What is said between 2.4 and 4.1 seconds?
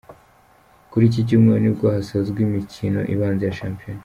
imikino ibanza ya shampiyona.